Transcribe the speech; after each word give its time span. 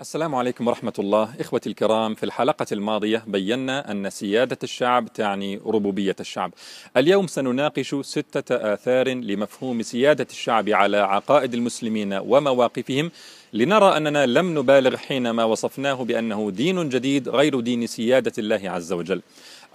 السلام 0.00 0.34
عليكم 0.34 0.68
ورحمة 0.68 0.92
الله. 0.98 1.34
إخوتي 1.40 1.68
الكرام 1.68 2.14
في 2.14 2.22
الحلقة 2.22 2.66
الماضية 2.72 3.24
بينا 3.26 3.90
أن 3.90 4.10
سيادة 4.10 4.58
الشعب 4.62 5.12
تعني 5.12 5.60
ربوبية 5.66 6.16
الشعب. 6.20 6.54
اليوم 6.96 7.26
سنناقش 7.26 7.94
ستة 7.94 8.72
آثار 8.74 9.08
لمفهوم 9.08 9.82
سيادة 9.82 10.26
الشعب 10.30 10.68
على 10.68 10.96
عقائد 10.96 11.54
المسلمين 11.54 12.12
ومواقفهم 12.12 13.10
لنرى 13.52 13.96
أننا 13.96 14.26
لم 14.26 14.58
نبالغ 14.58 14.96
حينما 14.96 15.44
وصفناه 15.44 16.04
بأنه 16.04 16.50
دين 16.50 16.88
جديد 16.88 17.28
غير 17.28 17.60
دين 17.60 17.86
سيادة 17.86 18.32
الله 18.38 18.70
عز 18.70 18.92
وجل. 18.92 19.22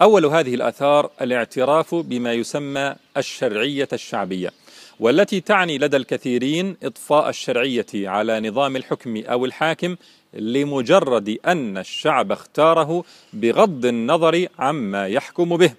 أول 0.02 0.26
هذه 0.26 0.54
الآثار 0.54 1.10
الاعتراف 1.20 1.94
بما 1.94 2.32
يسمى 2.32 2.94
الشرعية 3.16 3.88
الشعبية 3.92 4.50
والتي 5.00 5.40
تعني 5.40 5.78
لدى 5.78 5.96
الكثيرين 5.96 6.76
إضفاء 6.82 7.28
الشرعية 7.28 7.86
على 7.94 8.40
نظام 8.40 8.76
الحكم 8.76 9.22
أو 9.26 9.44
الحاكم 9.44 9.96
لمجرد 10.36 11.38
أن 11.46 11.78
الشعب 11.78 12.32
اختاره 12.32 13.04
بغض 13.32 13.86
النظر 13.86 14.46
عما 14.58 15.06
يحكم 15.06 15.56
به. 15.56 15.72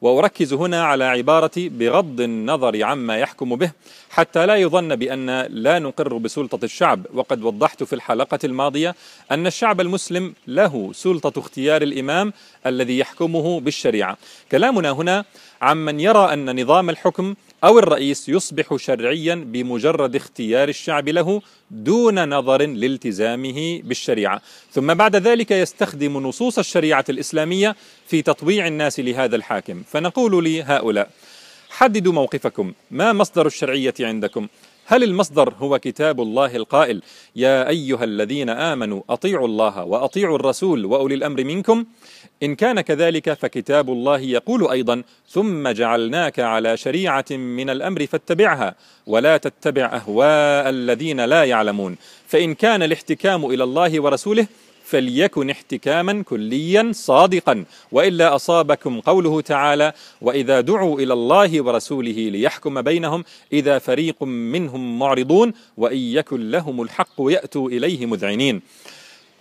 وأركز 0.00 0.52
هنا 0.52 0.84
على 0.84 1.04
عبارة 1.04 1.50
بغض 1.56 2.20
النظر 2.20 2.84
عما 2.84 3.18
يحكم 3.18 3.56
به 3.56 3.70
حتى 4.10 4.46
لا 4.46 4.56
يظن 4.56 4.96
بأن 4.96 5.40
لا 5.40 5.78
نقر 5.78 6.16
بسلطة 6.16 6.64
الشعب. 6.64 7.06
وقد 7.14 7.42
وضحت 7.42 7.82
في 7.82 7.92
الحلقة 7.92 8.38
الماضية 8.44 8.94
أن 9.30 9.46
الشعب 9.46 9.80
المسلم 9.80 10.34
له 10.46 10.90
سلطة 10.94 11.40
اختيار 11.40 11.82
الإمام 11.82 12.32
الذي 12.66 12.98
يحكمه 12.98 13.60
بالشريعة. 13.60 14.16
كلامنا 14.52 14.90
هنا 14.90 15.24
عمن 15.62 16.00
يرى 16.00 16.32
أن 16.32 16.60
نظام 16.62 16.90
الحكم 16.90 17.34
أو 17.64 17.78
الرئيس 17.78 18.28
يصبح 18.28 18.76
شرعيا 18.76 19.34
بمجرد 19.34 20.16
اختيار 20.16 20.68
الشعب 20.68 21.08
له 21.08 21.42
دون 21.70 22.28
نظر 22.28 22.66
لالتزامه 22.66 23.80
بالشريعة. 23.84 24.42
ثم 24.72 24.94
بعد 24.94 25.16
ذلك 25.16 25.50
يستخدم 25.50 26.18
نصوص 26.18 26.58
الشريعة 26.58 27.04
الإسلامية 27.08 27.76
في 28.06 28.22
تطويع 28.22 28.66
الناس 28.66 29.00
لهذا 29.00 29.36
الحاكم. 29.36 29.82
فنقول 29.82 30.44
لهؤلاء 30.44 31.10
حددوا 31.70 32.12
موقفكم. 32.12 32.72
ما 32.90 33.12
مصدر 33.12 33.46
الشرعية 33.46 33.94
عندكم؟ 34.00 34.48
هل 34.86 35.02
المصدر 35.02 35.54
هو 35.58 35.78
كتاب 35.78 36.20
الله 36.20 36.56
القائل؟ 36.56 37.02
يا 37.36 37.68
أيها 37.68 38.04
الذين 38.04 38.50
آمنوا 38.50 39.02
أطيعوا 39.10 39.46
الله 39.46 39.84
وأطيعوا 39.84 40.36
الرسول 40.36 40.84
وأولي 40.84 41.14
الأمر 41.14 41.44
منكم. 41.44 41.84
إن 42.42 42.54
كان 42.54 42.80
كذلك 42.80 43.32
فكتاب 43.32 43.90
الله 43.90 44.18
يقول 44.18 44.70
أيضا 44.70 45.02
ثم 45.28 45.68
جعلناك 45.68 46.40
على 46.40 46.76
شريعة 46.76 47.24
من 47.30 47.70
الأمر 47.70 48.06
فاتبعها 48.06 48.74
ولا 49.06 49.36
تتبع 49.36 49.84
أهواء 49.84 50.68
الذين 50.68 51.20
لا 51.20 51.44
يعلمون. 51.44 51.96
فإن 52.26 52.54
كان 52.54 52.82
الاحتكام 52.82 53.44
إلى 53.44 53.64
الله 53.64 54.00
ورسوله 54.00 54.46
فليكن 54.84 55.50
احتكاما 55.50 56.22
كليا 56.22 56.90
صادقا 56.94 57.64
وإلا 57.92 58.34
أصابكم 58.34 59.00
قوله 59.00 59.40
تعالى 59.40 59.92
وإذا 60.20 60.60
دعوا 60.60 61.00
إلى 61.00 61.12
الله 61.12 61.62
ورسوله 61.62 62.12
ليحكم 62.12 62.82
بينهم 62.82 63.24
إذا 63.52 63.78
فريق 63.78 64.22
منهم 64.22 64.98
معرضون 64.98 65.52
وإن 65.76 65.98
يكن 65.98 66.50
لهم 66.50 66.82
الحق 66.82 67.14
ياتوا 67.18 67.68
إليه 67.68 68.06
مذعنين. 68.06 68.62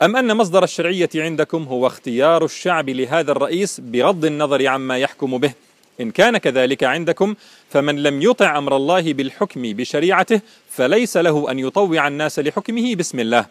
أم 0.01 0.15
أن 0.15 0.37
مصدر 0.37 0.63
الشرعية 0.63 1.09
عندكم 1.15 1.63
هو 1.63 1.87
اختيار 1.87 2.45
الشعب 2.45 2.89
لهذا 2.89 3.31
الرئيس 3.31 3.79
بغض 3.79 4.25
النظر 4.25 4.67
عما 4.67 4.97
يحكم 4.97 5.37
به؟ 5.37 5.53
إن 6.01 6.11
كان 6.11 6.37
كذلك 6.37 6.83
عندكم 6.83 7.35
فمن 7.69 8.03
لم 8.03 8.21
يطع 8.21 8.57
أمر 8.57 8.75
الله 8.75 9.13
بالحكم 9.13 9.61
بشريعته 9.61 10.41
فليس 10.69 11.17
له 11.17 11.51
أن 11.51 11.59
يطوع 11.59 12.07
الناس 12.07 12.39
لحكمه 12.39 12.95
بسم 12.95 13.19
الله. 13.19 13.45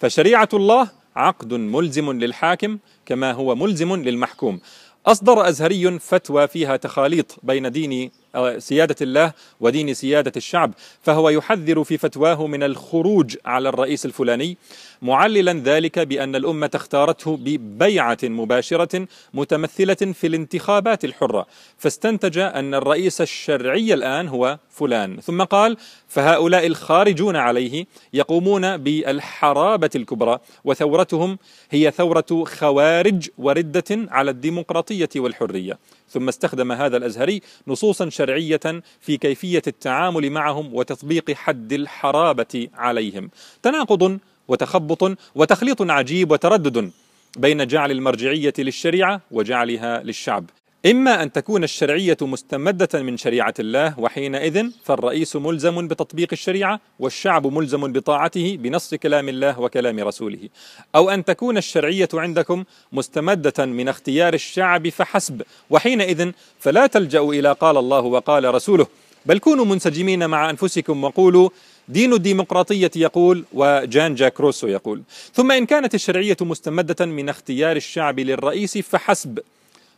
فشريعة 0.00 0.48
الله 0.54 0.88
عقد 1.16 1.54
ملزم 1.54 2.12
للحاكم 2.12 2.78
كما 3.06 3.32
هو 3.32 3.54
ملزم 3.54 3.96
للمحكوم. 3.96 4.60
أصدر 5.06 5.48
أزهري 5.48 5.98
فتوى 5.98 6.48
فيها 6.48 6.76
تخاليط 6.76 7.36
بين 7.42 7.72
دين 7.72 8.10
سيادة 8.58 8.96
الله 9.00 9.32
ودين 9.60 9.94
سيادة 9.94 10.32
الشعب 10.36 10.74
فهو 11.02 11.28
يحذر 11.28 11.84
في 11.84 11.98
فتواه 11.98 12.46
من 12.46 12.62
الخروج 12.62 13.36
على 13.44 13.68
الرئيس 13.68 14.06
الفلاني. 14.06 14.56
معللا 15.02 15.52
ذلك 15.52 15.98
بأن 15.98 16.36
الأمة 16.36 16.70
اختارته 16.74 17.36
ببيعة 17.36 18.18
مباشرة 18.22 19.08
متمثلة 19.34 19.94
في 19.94 20.26
الانتخابات 20.26 21.04
الحرة 21.04 21.46
فاستنتج 21.76 22.38
أن 22.38 22.74
الرئيس 22.74 23.20
الشرعي 23.20 23.94
الآن 23.94 24.28
هو 24.28 24.58
فلان. 24.70 25.20
ثم 25.20 25.42
قال 25.42 25.76
فهؤلاء 26.08 26.66
الخارجون 26.66 27.36
عليه 27.36 27.86
يقومون 28.12 28.76
بالحرابة 28.76 29.90
الكبرى 29.96 30.38
وثورتهم 30.64 31.38
هي 31.70 31.90
ثورة 31.90 32.44
خوارج 32.44 33.28
وردة 33.38 33.84
على 33.90 34.30
الديمقراطية 34.30 35.08
والحرية. 35.16 35.78
ثم 36.08 36.28
استخدم 36.28 36.72
هذا 36.72 36.96
الأزهري 36.96 37.40
نصوصا 37.68 38.08
شرعية 38.08 38.82
في 39.00 39.16
كيفية 39.16 39.62
التعامل 39.66 40.30
معهم 40.30 40.74
وتطبيق 40.74 41.30
حد 41.30 41.72
الحرابة 41.72 42.68
عليهم. 42.74 43.30
تناقض 43.62 44.18
وتخبط 44.48 45.18
وتخليط 45.34 45.82
عجيب 45.82 46.30
وتردد 46.30 46.90
بين 47.36 47.66
جعل 47.66 47.90
المرجعية 47.90 48.54
للشريعة 48.58 49.20
وجعلها 49.30 50.02
للشعب. 50.02 50.44
إما 50.86 51.22
أن 51.22 51.32
تكون 51.32 51.64
الشرعية 51.64 52.16
مستمدة 52.22 53.02
من 53.02 53.16
شريعة 53.16 53.54
الله 53.58 54.00
وحينئذ 54.00 54.66
فالرئيس 54.84 55.36
ملزم 55.36 55.88
بتطبيق 55.88 56.28
الشريعة 56.32 56.80
والشعب 56.98 57.46
ملزم 57.46 57.92
بطاعته 57.92 58.58
بنص 58.60 58.94
كلام 58.94 59.28
الله 59.28 59.60
وكلام 59.60 60.00
رسوله. 60.00 60.48
أو 60.94 61.10
أن 61.10 61.24
تكون 61.24 61.56
الشرعية 61.56 62.08
عندكم 62.14 62.64
مستمدة 62.92 63.66
من 63.66 63.88
اختيار 63.88 64.34
الشعب 64.34 64.88
فحسب 64.88 65.42
وحينئذ 65.70 66.30
فلا 66.58 66.86
تلجأوا 66.86 67.34
إلى 67.34 67.52
قال 67.52 67.76
الله 67.76 68.00
وقال 68.00 68.54
رسوله. 68.54 68.86
بل 69.26 69.38
كونوا 69.38 69.64
منسجمين 69.64 70.26
مع 70.26 70.50
أنفسكم 70.50 71.04
وقولوا 71.04 71.48
دين 71.88 72.12
الديمقراطية 72.12 72.90
يقول 72.96 73.44
وجان 73.52 74.14
جاك 74.14 74.40
روسو 74.40 74.66
يقول 74.66 75.02
ثم 75.34 75.52
إن 75.52 75.66
كانت 75.66 75.94
الشرعية 75.94 76.36
مستمدة 76.40 77.06
من 77.06 77.28
اختيار 77.28 77.76
الشعب 77.76 78.20
للرئيس 78.20 78.78
فحسب 78.78 79.38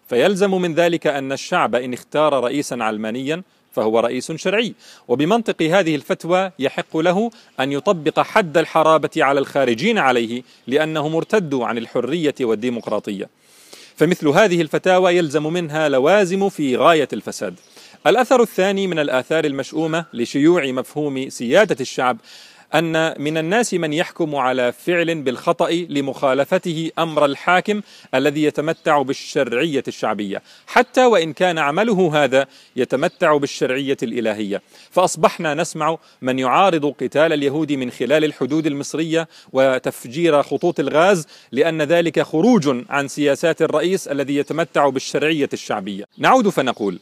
فيلزم 0.09 0.50
من 0.50 0.75
ذلك 0.75 1.06
أن 1.06 1.32
الشعب 1.32 1.75
إن 1.75 1.93
اختار 1.93 2.44
رئيسا 2.44 2.75
علمانيا 2.75 3.43
فهو 3.72 4.00
رئيس 4.00 4.32
شرعي 4.32 4.75
وبمنطق 5.09 5.62
هذه 5.62 5.94
الفتوى 5.94 6.50
يحق 6.59 6.97
له 6.97 7.31
أن 7.60 7.72
يطبق 7.72 8.21
حد 8.21 8.59
الحرابة 8.59 9.10
على 9.16 9.41
الخارجين 9.41 9.98
عليه 9.98 10.43
لأنهم 10.66 11.16
ارتدوا 11.16 11.66
عن 11.66 11.78
الحرية 11.78 12.34
والديمقراطية. 12.41 13.28
فمثل 13.97 14.28
هذه 14.28 14.60
الفتاوى 14.60 15.16
يلزم 15.16 15.53
منها 15.53 15.88
لوازم 15.88 16.48
في 16.48 16.77
غاية 16.77 17.09
الفساد. 17.12 17.54
الأثر 18.06 18.42
الثاني 18.42 18.86
من 18.86 18.98
الآثار 18.98 19.44
المشؤومة 19.44 20.04
لشيوع 20.12 20.66
مفهوم 20.66 21.28
سيادة 21.28 21.76
الشعب 21.81 22.19
أن 22.75 23.22
من 23.22 23.38
الناس 23.38 23.75
من 23.75 23.92
يحكم 23.92 24.36
على 24.36 24.72
فعل 24.72 25.22
بالخطأ 25.22 25.70
لمخالفته 25.70 26.91
أمر 26.98 27.25
الحاكم 27.25 27.81
الذي 28.14 28.42
يتمتع 28.42 29.03
بالشرعية 29.03 29.82
الشعبية. 29.88 30.42
حتى 30.66 31.04
وإن 31.04 31.32
كان 31.32 31.59
عمله 31.59 32.25
هذا 32.25 32.47
يتمتع 32.76 33.36
بالشرعية 33.36 33.97
الإلهية. 34.03 34.62
فأصبحنا 34.91 35.54
نسمع 35.54 35.98
من 36.22 36.38
يعارض 36.38 36.86
قتال 36.86 37.32
اليهود 37.32 37.72
من 37.72 37.91
خلال 37.91 38.25
الحدود 38.25 38.66
المصرية 38.66 39.28
وتفجير 39.53 40.42
خطوط 40.42 40.80
الغاز 40.80 41.26
لأن 41.53 41.82
ذلك 41.82 42.22
خروج 42.22 42.84
عن 42.88 43.09
سياسات 43.09 43.62
الرئيس 43.62 44.09
الذي 44.09 44.36
يتمتع 44.36 44.88
بالشرعية 44.88 45.48
الشعبية. 45.53 46.04
نعود 46.19 46.48
فنقول 46.48 46.98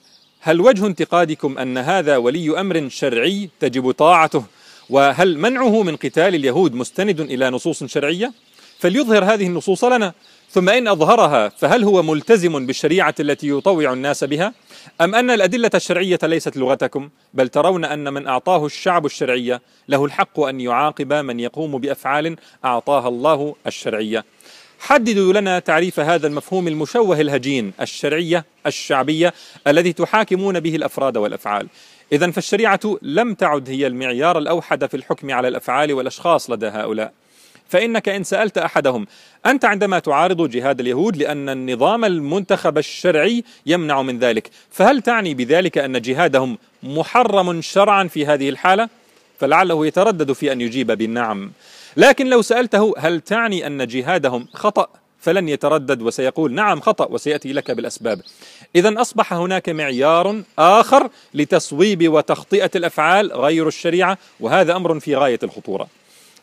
هل 0.47 0.61
وجه 0.61 0.87
انتقادكم 0.87 1.59
أن 1.59 1.79
هذا 1.79 2.17
ولي 2.17 2.61
أمر 2.61 2.89
شرعي 2.89 3.51
تجب 3.61 3.91
طاعته 3.91 4.45
وهل 4.91 5.39
منعه 5.39 5.83
من 5.83 5.97
قتال 5.97 6.35
اليهود 6.35 6.75
مستند 6.75 7.21
إلى 7.21 7.51
نصوص 7.51 7.85
شرعية؟ 7.85 8.33
فليظهر 8.79 9.25
هذه 9.25 9.47
النصوص 9.47 9.85
لنا 9.85 10.13
ثم 10.51 10.69
إن 10.69 10.89
أظهرها 10.89 11.49
فهل 11.49 11.85
هو 11.85 12.03
ملتزم 12.03 12.67
بالشريعة 12.67 13.15
التي 13.21 13.49
يطوع 13.49 13.93
الناس 13.93 14.25
بها؟ 14.25 14.55
أم 15.01 15.15
أن 15.15 15.31
الأدلة 15.31 15.71
الشرعية 15.75 16.19
ليست 16.23 16.57
لغتكم 16.57 17.09
بل 17.35 17.49
ترون 17.49 17.85
أن 17.85 18.13
من 18.13 18.27
أعطاه 18.27 18.67
الشعب 18.67 19.07
الشرعية 19.07 19.63
له 19.89 20.05
الحق 20.05 20.41
أن 20.41 20.61
يعاقب 20.61 21.13
من 21.13 21.41
يقوم 21.41 21.79
بأفعال 21.79 22.37
أعطاها 22.65 23.09
الله 23.09 23.55
الشرعية 23.67 24.25
حددوا 24.79 25.33
لنا 25.33 25.59
تعريف 25.59 26.01
هذا 26.01 26.27
المفهوم 26.27 26.69
المشوه 26.69 27.21
الهجين 27.21 27.73
الشرعية 27.81 28.45
الشعبية 28.67 29.35
الذي 29.67 29.93
تحاكمون 29.93 30.61
به 30.61 30.77
الأفراد 30.77 31.17
والأفعال. 31.17 31.69
إذا 32.13 32.31
فالشريعة 32.31 32.81
لم 33.03 33.35
تعد 33.35 33.71
هي 33.71 33.87
المعيار 33.87 34.39
الأوحد 34.39 34.87
في 34.87 34.97
الحكم 34.97 35.31
على 35.31 35.49
الأفعال 35.49 35.93
والأشخاص 35.93 36.51
لدى 36.51 36.67
هؤلاء. 36.67 37.13
فإنك 37.69 38.09
إن 38.09 38.25
سألت 38.25 38.59
أحدهم 38.59 39.07
أنت 39.47 39.65
عندما 39.65 39.99
تعارض 39.99 40.51
جهاد 40.51 40.81
اليهود 40.81 41.17
لأن 41.17 41.49
النظام 41.49 42.05
المنتخب 42.05 42.79
الشرعي 42.79 43.45
يمنع 43.67 44.03
من 44.03 44.19
ذلك 44.19 44.51
فهل 44.71 45.03
تعني 45.03 45.35
بذلك 45.35 45.79
أن 45.79 46.01
جهادهم 46.01 46.59
محرم 46.83 47.63
شرعا 47.63 48.05
في 48.05 48.27
هذه 48.27 48.49
الحالة؟ 48.49 48.89
فلعله 49.41 49.87
يتردد 49.87 50.33
في 50.33 50.53
أن 50.53 50.61
يجيب 50.61 50.93
بالنعم. 50.93 51.53
لكن 51.97 52.27
لو 52.27 52.43
سألته 52.43 52.95
هل 52.99 53.21
تعني 53.21 53.67
أن 53.67 53.87
جهادهم 53.87 54.49
خطأ 54.55 54.89
فلن 55.21 55.49
يتردد 55.49 56.03
وسيقول 56.03 56.53
نعم 56.53 56.81
خطأ 56.81 57.07
وسيأتي 57.07 57.53
لك 57.53 57.71
بالأسباب. 57.71 58.21
إذا 58.77 59.01
أصبح 59.01 59.33
هناك 59.33 59.69
معيار 59.69 60.43
آخر 60.59 61.09
لتصويب 61.35 62.13
وتخطئة 62.13 62.71
الأفعال 62.77 63.33
غير 63.33 63.69
الشريعة 63.69 64.19
وهذا 64.41 64.77
أمر 64.77 65.01
في 65.01 65.17
غاية 65.17 65.39
الخطورة. 65.43 65.89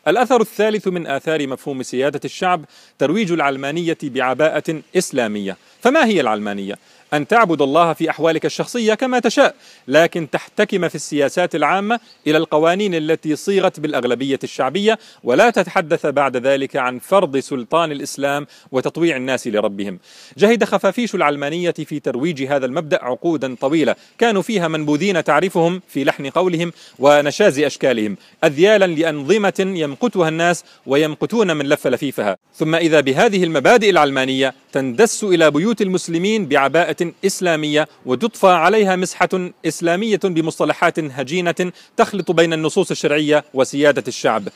الأثر 0.07 0.41
الثالث 0.41 0.87
من 0.87 1.07
آثار 1.07 1.47
مفهوم 1.47 1.83
سيادة 1.83 2.19
الشعب 2.25 2.65
ترويج 2.99 3.31
العلمانية 3.31 3.97
بعباءة 4.03 4.81
إسلامية. 4.97 5.57
فما 5.81 6.05
هي 6.05 6.21
العلمانية؟ 6.21 6.77
أن 7.13 7.27
تعبد 7.27 7.61
الله 7.61 7.93
في 7.93 8.09
أحوالك 8.09 8.45
الشخصية 8.45 8.93
كما 8.93 9.19
تشاء 9.19 9.55
لكن 9.87 10.29
تحتكم 10.29 10.87
في 10.87 10.95
السياسات 10.95 11.55
العامة 11.55 11.99
إلى 12.27 12.37
القوانين 12.37 12.95
التي 12.95 13.35
صيغت 13.35 13.79
بالأغلبية 13.79 14.39
الشعبية 14.43 14.99
ولا 15.23 15.49
تتحدث 15.49 16.05
بعد 16.05 16.37
ذلك 16.37 16.75
عن 16.75 16.99
فرض 16.99 17.37
سلطان 17.37 17.91
الإسلام 17.91 18.47
وتطويع 18.71 19.17
الناس 19.17 19.47
لربهم. 19.47 19.99
جهد 20.37 20.63
خفافيش 20.63 21.15
العلمانية 21.15 21.71
في 21.71 21.99
ترويج 21.99 22.43
هذا 22.43 22.65
المبدأ 22.65 23.03
عقودا 23.03 23.55
طويلة 23.55 23.95
كانوا 24.17 24.41
فيها 24.41 24.67
منبوذين 24.67 25.23
تعرفهم 25.23 25.81
في 25.87 26.03
لحن 26.03 26.29
قولهم 26.29 26.71
ونشاز 26.99 27.59
أشكالهم 27.59 28.17
أذيالا 28.43 28.85
لأنظمة 28.85 29.53
يمقتها 29.59 30.29
الناس 30.29 30.63
ويمقتون 30.85 31.57
من 31.57 31.65
لف 31.65 31.87
لفيفها. 31.87 32.37
ثم 32.55 32.75
إذا 32.75 32.99
بهذه 32.99 33.43
المبادئ 33.43 33.89
العلمانية 33.89 34.53
تندس 34.71 35.23
إلى 35.23 35.51
بيوت 35.51 35.81
المسلمين 35.81 36.45
بعباءة 36.45 37.02
إسلامية 37.25 37.87
وتضفى 38.05 38.47
عليها 38.47 38.95
مسحة 38.95 39.29
إسلامية 39.65 40.19
بمصطلحات 40.23 40.99
هجينة 40.99 41.71
تخلط 41.97 42.31
بين 42.31 42.53
النصوص 42.53 42.91
الشرعية 42.91 43.43
وسيادة 43.53 44.03
الشعب. 44.07 44.47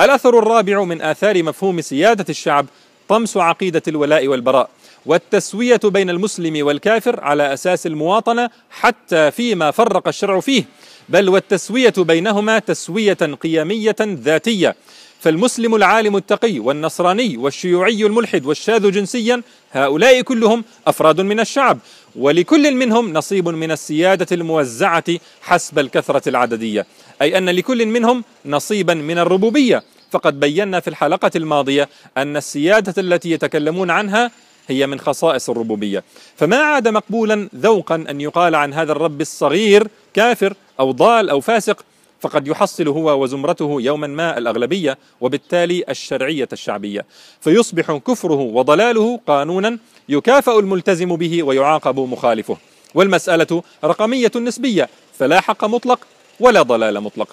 الأثر 0.00 0.38
الرابع 0.38 0.84
من 0.84 1.02
آثار 1.02 1.42
مفهوم 1.42 1.80
سيادة 1.80 2.24
الشعب 2.28 2.66
طمس 3.08 3.36
عقيدة 3.36 3.82
الولاء 3.88 4.28
والبراء 4.28 4.70
والتسوية 5.06 5.80
بين 5.84 6.10
المسلم 6.10 6.66
والكافر 6.66 7.20
على 7.20 7.52
أساس 7.52 7.86
المواطنة 7.86 8.50
حتى 8.70 9.30
فيما 9.30 9.70
فرق 9.70 10.08
الشرع 10.08 10.40
فيه 10.40 10.64
بل 11.08 11.28
والتسوية 11.28 11.92
بينهما 11.98 12.58
تسوية 12.58 13.14
قيمية 13.42 13.96
ذاتية. 14.00 14.76
فالمسلم 15.24 15.74
العالم 15.74 16.16
التقي 16.16 16.58
والنصراني 16.58 17.36
والشيوعي 17.36 18.06
الملحد 18.06 18.46
والشاذ 18.46 18.90
جنسيا 18.90 19.42
هؤلاء 19.72 20.20
كلهم 20.20 20.64
أفراد 20.86 21.20
من 21.20 21.40
الشعب 21.40 21.78
ولكل 22.16 22.74
منهم 22.74 23.12
نصيب 23.12 23.48
من 23.48 23.70
السيادة 23.70 24.26
الموزعة 24.32 25.04
حسب 25.42 25.78
الكثرة 25.78 26.28
العددية. 26.28 26.86
أي 27.22 27.38
أن 27.38 27.48
لكل 27.50 27.86
منهم 27.86 28.24
نصيبا 28.46 28.94
من 28.94 29.18
الربوبية. 29.18 29.82
فقد 30.10 30.40
بينا 30.40 30.80
في 30.80 30.88
الحلقة 30.88 31.30
الماضية 31.36 31.88
أن 32.16 32.36
السيادة 32.36 32.94
التي 32.98 33.30
يتكلمون 33.30 33.90
عنها 33.90 34.30
هي 34.68 34.86
من 34.86 35.00
خصائص 35.00 35.50
الربوبية. 35.50 36.04
فما 36.36 36.56
عاد 36.56 36.88
مقبولا 36.88 37.48
ذوقا 37.54 37.94
أن 37.94 38.20
يقال 38.20 38.54
عن 38.54 38.74
هذا 38.74 38.92
الرب 38.92 39.20
الصغير 39.20 39.88
كافر 40.14 40.54
أو 40.80 40.90
ضال 40.90 41.30
أو 41.30 41.40
فاسق 41.40 41.84
فقد 42.24 42.48
يحصل 42.48 42.88
هو 42.88 43.22
وزمرته 43.22 43.76
يوما 43.80 44.06
ما 44.06 44.38
الأغلبية 44.38 44.98
وبالتالي 45.20 45.84
الشرعية 45.88 46.48
الشعبية. 46.52 47.06
فيصبح 47.40 47.92
كفره 47.92 48.40
وضلاله 48.40 49.20
قانونا 49.26 49.78
يكافأ 50.08 50.58
الملتزم 50.58 51.16
به 51.16 51.42
ويعاقب 51.42 51.98
مخالفه. 51.98 52.56
والمسألة 52.94 53.62
رقمية 53.84 54.30
نسبية 54.36 54.88
فلا 55.18 55.40
حق 55.40 55.64
مطلق 55.64 56.00
ولا 56.40 56.62
ضلال 56.62 57.00
مطلق. 57.00 57.28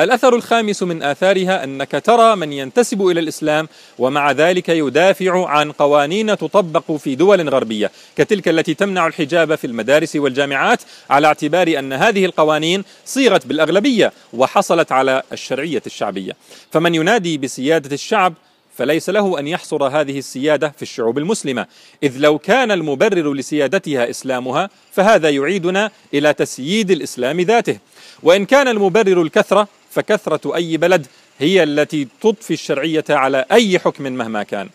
الأثر 0.00 0.34
الخامس 0.34 0.82
من 0.82 1.02
آثارها 1.02 1.64
أنك 1.64 1.90
ترى 2.04 2.36
من 2.36 2.52
ينتسب 2.52 3.06
إلى 3.06 3.20
الإسلام 3.20 3.68
ومع 3.98 4.32
ذلك 4.32 4.68
يدافع 4.68 5.48
عن 5.48 5.72
قوانين 5.72 6.38
تطبق 6.38 6.92
في 6.92 7.14
دول 7.14 7.48
غربية. 7.48 7.90
كتلك 8.16 8.48
التي 8.48 8.74
تمنع 8.74 9.06
الحجاب 9.06 9.54
في 9.54 9.66
المدارس 9.66 10.16
والجامعات 10.16 10.82
على 11.10 11.26
اعتبار 11.26 11.78
أن 11.78 11.92
هذه 11.92 12.24
القوانين 12.24 12.84
صيغت 13.04 13.46
بالأغلبية 13.46 14.12
وحصلت 14.32 14.92
على 14.92 15.22
الشرعية 15.32 15.82
الشعبية. 15.86 16.32
فمن 16.72 16.94
ينادي 16.94 17.38
بسيادة 17.38 17.94
الشعب 17.94 18.34
فليس 18.76 19.10
له 19.10 19.38
أن 19.38 19.46
يحصر 19.46 19.84
هذه 19.84 20.18
السيادة 20.18 20.72
في 20.76 20.82
الشعوب 20.82 21.18
المسلمة. 21.18 21.66
إذ 22.02 22.18
لو 22.18 22.38
كان 22.38 22.70
المبرر 22.70 23.34
لسيادتها 23.34 24.10
إسلامها 24.10 24.70
فهذا 24.92 25.30
يعيدنا 25.30 25.90
إلى 26.14 26.32
تسييد 26.32 26.90
الإسلام 26.90 27.40
ذاته. 27.40 27.78
وإن 28.22 28.46
كان 28.46 28.68
المبرر 28.68 29.22
الكثرة 29.22 29.68
فكثرة 29.94 30.56
أي 30.56 30.76
بلد 30.76 31.06
هي 31.38 31.62
التي 31.62 32.08
تضفي 32.20 32.52
الشرعية 32.54 33.04
على 33.10 33.44
أي 33.52 33.78
حكم 33.78 34.12
مهما 34.12 34.42
كان. 34.42 34.68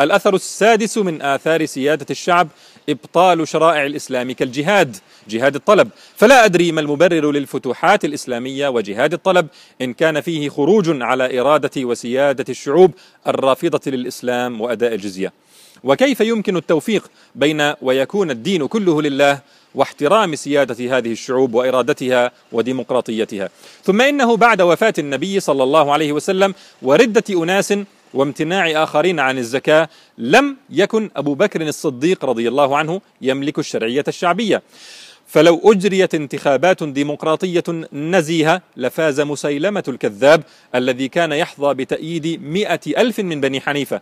الأثر 0.00 0.34
السادس 0.34 0.98
من 0.98 1.22
آثار 1.22 1.66
سيادة 1.66 2.06
الشعب 2.10 2.48
إبطال 2.88 3.48
شرائع 3.48 3.86
الإسلام 3.86 4.32
كالجهاد 4.32 4.96
جهاد 5.28 5.54
الطلب. 5.54 5.88
فلا 6.16 6.44
أدري 6.44 6.72
ما 6.72 6.80
المبرر 6.80 7.32
للفتوحات 7.32 8.04
الإسلامية 8.04 8.68
وجهاد 8.68 9.12
الطلب 9.12 9.46
إن 9.82 9.92
كان 9.92 10.20
فيه 10.20 10.48
خروج 10.48 11.02
على 11.02 11.40
إرادة 11.40 11.84
وسيادة 11.84 12.44
الشعوب 12.48 12.90
الرافضة 13.26 13.90
للإسلام 13.90 14.60
وأداء 14.60 14.94
الجزية. 14.94 15.32
وكيف 15.84 16.20
يمكن 16.20 16.56
التوفيق 16.56 17.10
بين 17.34 17.72
ويكون 17.82 18.30
الدين 18.30 18.66
كله 18.66 19.02
لله 19.02 19.40
واحترام 19.76 20.34
سيادة 20.34 20.98
هذه 20.98 21.12
الشعوب 21.12 21.54
وإرادتها 21.54 22.30
وديمقراطيتها. 22.52 23.48
ثم 23.84 24.00
إنه 24.00 24.36
بعد 24.36 24.62
وفاة 24.62 24.94
النبي 24.98 25.40
صلى 25.40 25.62
الله 25.62 25.92
عليه 25.92 26.12
وسلم 26.12 26.54
وردة 26.82 27.24
أناس 27.42 27.74
وامتناع 28.14 28.82
آخرين 28.82 29.20
عن 29.20 29.38
الزكاة 29.38 29.88
لم 30.18 30.56
يكن 30.70 31.10
أبو 31.16 31.34
بكر 31.34 31.62
الصديق 31.62 32.24
رضي 32.24 32.48
الله 32.48 32.76
عنه 32.76 33.00
يملك 33.22 33.58
الشرعية 33.58 34.04
الشعبية. 34.08 34.62
فلو 35.26 35.60
أجريت 35.64 36.14
انتخابات 36.14 36.82
ديمقراطية 36.82 37.64
نزيهة 37.92 38.62
لفاز 38.76 39.20
مسيلمة 39.20 39.84
الكذاب 39.88 40.42
الذي 40.74 41.08
كان 41.08 41.32
يحظى 41.32 41.74
بتأييد 41.74 42.42
مئة 42.42 42.80
ألف 42.86 43.20
من 43.20 43.40
بني 43.40 43.60
حنيفة. 43.60 44.00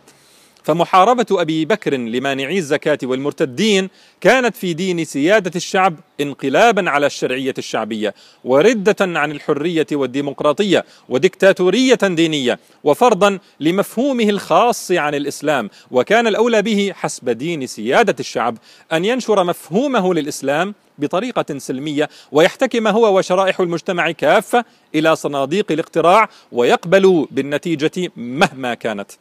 فمحاربة 0.65 1.25
أبي 1.31 1.65
بكر 1.65 1.93
لمانعي 1.93 2.57
الزكاة 2.57 2.97
والمرتدين 3.03 3.89
كانت 4.21 4.55
في 4.55 4.73
دين 4.73 5.05
سيادة 5.05 5.51
الشعب 5.55 5.95
انقلابا 6.21 6.89
على 6.89 7.05
الشرعية 7.05 7.53
الشعبية 7.57 8.13
وردة 8.43 8.95
عن 8.99 9.31
الحرية 9.31 9.87
والديمقراطية 9.91 10.85
وديكتاتورية 11.09 11.95
دينية 12.03 12.59
وفرضا 12.83 13.39
لمفهومه 13.59 14.29
الخاص 14.29 14.91
عن 14.91 15.15
الإسلام. 15.15 15.69
وكان 15.91 16.27
الأولى 16.27 16.61
به 16.61 16.91
حسب 16.95 17.29
دين 17.29 17.67
سيادة 17.67 18.15
الشعب 18.19 18.57
أن 18.93 19.05
ينشر 19.05 19.43
مفهومه 19.43 20.13
للإسلام 20.13 20.75
بطريقة 20.97 21.57
سلمية 21.57 22.09
ويحتكم 22.31 22.87
هو 22.87 23.17
وشرائح 23.17 23.59
المجتمع 23.59 24.11
كافة 24.11 24.65
إلى 24.95 25.15
صناديق 25.15 25.71
الاقتراع 25.71 26.29
ويقبل 26.51 27.27
بالنتيجة 27.31 28.11
مهما 28.15 28.73
كانت. 28.73 29.11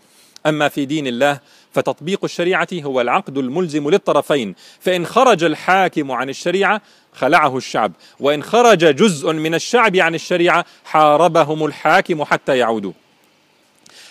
أما 0.46 0.68
في 0.68 0.84
دين 0.84 1.06
الله 1.06 1.40
فتطبيق 1.72 2.24
الشريعة 2.24 2.68
هو 2.74 3.00
العقد 3.00 3.38
الملزم 3.38 3.90
للطرفين. 3.90 4.54
فإن 4.80 5.06
خرج 5.06 5.44
الحاكم 5.44 6.12
عن 6.12 6.28
الشريعة 6.28 6.82
خلعه 7.12 7.56
الشعب 7.56 7.92
وإن 8.20 8.42
خرج 8.42 8.96
جزء 8.96 9.32
من 9.32 9.54
الشعب 9.54 9.96
عن 9.96 10.14
الشريعة 10.14 10.64
حاربهم 10.84 11.64
الحاكم 11.64 12.24
حتى 12.24 12.58
يعودوا. 12.58 12.92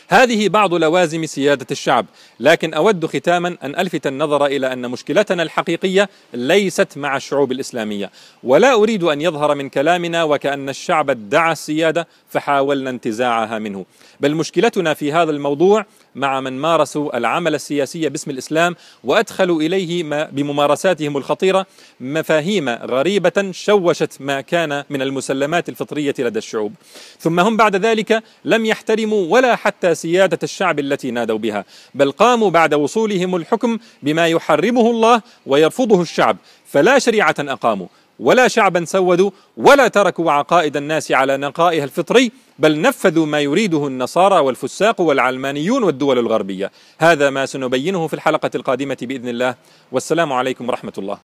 هذه 0.07 0.49
بعض 0.49 0.73
لوازم 0.73 1.25
سيادة 1.25 1.67
الشعب 1.71 2.05
لكن 2.39 2.73
أود 2.73 3.05
ختاما 3.05 3.57
أن 3.63 3.75
ألفت 3.75 4.07
النظر 4.07 4.45
إلى 4.45 4.73
أن 4.73 4.91
مشكلتنا 4.91 5.43
الحقيقية 5.43 6.09
ليست 6.33 6.97
مع 6.97 7.17
الشعوب 7.17 7.51
الإسلامية. 7.51 8.11
ولا 8.43 8.73
أريد 8.73 9.03
أن 9.03 9.21
يظهر 9.21 9.55
من 9.55 9.69
كلامنا 9.69 10.23
وكأن 10.23 10.69
الشعب 10.69 11.09
ادعى 11.09 11.51
السيادة 11.51 12.07
فحاولنا 12.33 12.89
انتزاعها 12.89 13.59
منه. 13.59 13.85
بل 14.19 14.35
مشكلتنا 14.35 14.93
في 14.93 15.13
هذا 15.13 15.31
الموضوع 15.31 15.85
مع 16.15 16.41
من 16.41 16.53
مارسوا 16.53 17.17
العمل 17.17 17.55
السياسي 17.55 18.09
باسم 18.09 18.31
الإسلام 18.31 18.75
وأدخلوا 19.03 19.61
إليه 19.61 20.03
ما 20.03 20.29
بممارساتهم 20.31 21.17
الخطيرة 21.17 21.65
مفاهيم 21.99 22.69
غريبة 22.69 23.51
شوشت 23.51 24.17
ما 24.19 24.41
كان 24.41 24.83
من 24.89 25.01
المسلمات 25.01 25.69
الفطرية 25.69 26.13
لدى 26.19 26.39
الشعوب. 26.39 26.73
ثم 27.19 27.39
هم 27.39 27.57
بعد 27.57 27.75
ذلك 27.75 28.23
لم 28.45 28.65
يحترموا 28.65 29.25
ولا 29.29 29.55
حتى 29.55 29.95
سيادة 29.95 30.39
الشعب 30.43 30.79
التي 30.79 31.11
نادوا 31.11 31.37
بها 31.37 31.65
بل 31.95 32.11
قاموا 32.11 32.49
بعد 32.49 32.73
وصولهم 32.73 33.35
الحكم 33.35 33.77
بما 34.03 34.27
يحرمه 34.27 34.89
الله 34.89 35.21
ويرفضه 35.45 36.01
الشعب 36.01 36.37
فلا 36.65 36.99
شريعة 36.99 37.35
أقاموا. 37.39 37.87
ولا 38.19 38.47
شعبا 38.47 38.85
سودوا 38.85 39.31
ولا 39.57 39.87
تركوا 39.87 40.31
عقائد 40.31 40.77
الناس 40.77 41.11
على 41.11 41.37
نقائها 41.37 41.83
الفطري 41.83 42.31
بل 42.59 42.81
نفذوا 42.81 43.25
ما 43.25 43.39
يريده 43.39 43.87
النصارى 43.87 44.39
والفساق 44.39 45.01
والعلمانيون 45.01 45.83
والدول 45.83 46.19
الغربية. 46.19 46.71
هذا 46.97 47.29
ما 47.29 47.45
سنبينه 47.45 48.07
في 48.07 48.13
الحلقة 48.13 48.51
القادمة 48.55 48.97
بإذن 49.01 49.29
الله. 49.29 49.55
والسلام 49.91 50.33
عليكم 50.33 50.69
ورحمة 50.69 50.93
الله. 50.97 51.17